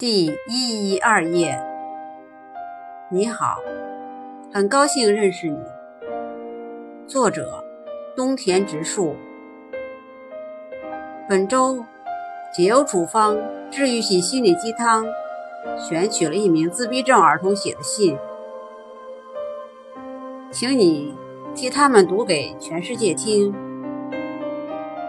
[0.00, 1.62] 第一一二页，
[3.10, 3.58] 你好，
[4.50, 5.58] 很高兴认识你。
[7.06, 7.62] 作者：
[8.16, 9.14] 东田直树。
[11.28, 11.84] 本周
[12.50, 13.36] 解忧处方
[13.70, 15.04] 治愈系心理鸡汤
[15.76, 18.16] 选取了一名自闭症儿童写的信，
[20.50, 21.14] 请你
[21.54, 23.54] 替他们读给全世界听，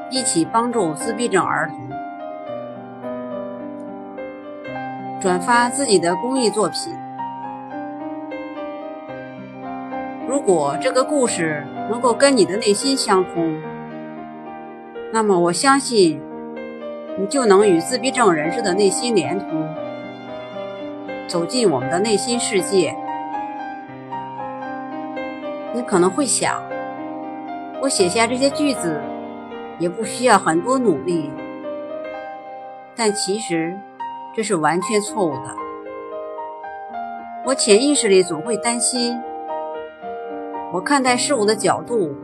[0.10, 1.91] 一起帮助自闭症儿童。
[5.22, 6.92] 转发自己的公益作品。
[10.28, 13.62] 如果这个故事能够跟你的内心相通，
[15.14, 16.20] 那么我相信
[17.20, 19.70] 你就能与自闭症人士的内心连通，
[21.28, 22.96] 走进我们的内心世界。
[25.72, 26.64] 你可能会想，
[27.80, 29.00] 我写下这些句子
[29.78, 31.30] 也不需要很多努力，
[32.96, 33.78] 但其实。
[34.34, 35.56] 这是完全错误的。
[37.46, 39.20] 我潜意识里总会担心，
[40.72, 42.16] 我看待事物的角度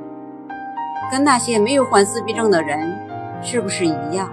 [1.12, 2.98] 跟那些没有患自闭症的人
[3.42, 4.30] 是不是一样？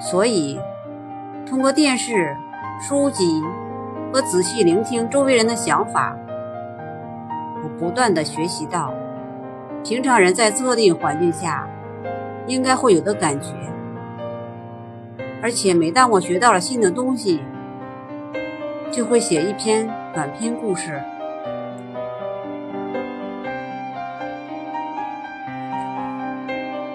[0.00, 0.58] 所以，
[1.46, 2.36] 通过电视、
[2.80, 3.42] 书籍
[4.12, 6.16] 和仔细聆听周围人的想法，
[7.62, 8.92] 我不断的学习到
[9.84, 11.68] 平常人在特定环境下
[12.46, 13.52] 应该会有的感觉。
[15.40, 17.40] 而且每当我学到了新的东西，
[18.90, 21.00] 就会写一篇短篇故事，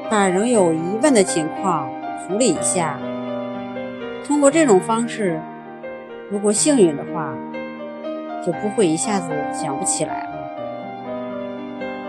[0.09, 1.89] 把仍有疑问的情况
[2.27, 2.99] 处理一下。
[4.25, 5.39] 通过这种方式，
[6.29, 7.33] 如果幸运的话，
[8.45, 10.29] 就不会一下子想不起来了。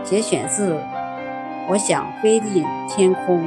[0.03, 0.75] 节选自
[1.69, 3.41] 《我想飞进天空》。